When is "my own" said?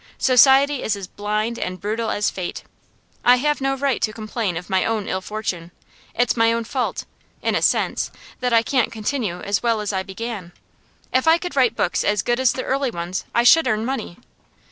4.67-5.07, 6.35-6.63